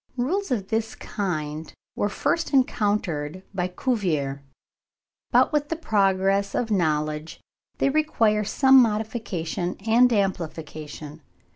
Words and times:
Rules 0.17 0.49
of 0.49 0.69
this 0.69 0.95
kind 0.95 1.71
were 1.95 2.09
first 2.09 2.53
enounced 2.55 3.45
by 3.53 3.67
Cuvier; 3.67 4.41
but 5.29 5.53
with 5.53 5.69
the 5.69 5.75
progress 5.75 6.55
of 6.55 6.71
knowledge 6.71 7.39
they 7.77 7.91
require 7.91 8.43
some 8.43 8.81
modification 8.81 9.75
and 9.85 10.11
amplification. 10.11 11.21